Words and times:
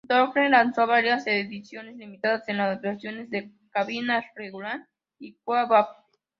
Dodge 0.03 0.49
lanzó 0.49 0.87
varias 0.87 1.27
ediciones 1.27 1.95
limitadas 1.95 2.49
en 2.49 2.57
las 2.57 2.81
versiones 2.81 3.29
de 3.29 3.51
cabina 3.69 4.25
regular 4.35 4.87
y 5.19 5.33
Quad 5.43 5.67
Cab. 5.69 5.89